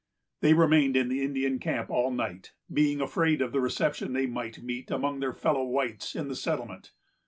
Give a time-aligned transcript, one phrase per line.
[0.39, 4.63] They remained in the Indian camp all night, being afraid of the reception they might
[4.63, 6.89] meet among their fellow whites in the settlement.